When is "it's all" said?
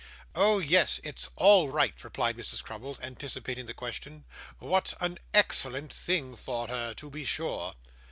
1.03-1.69